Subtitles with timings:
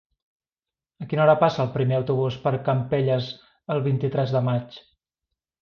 [1.05, 3.31] A quina hora passa el primer autobús per Campelles
[3.75, 4.83] el vint-i-tres de maig?